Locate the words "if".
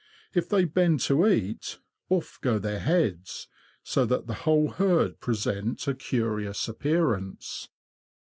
0.33-0.49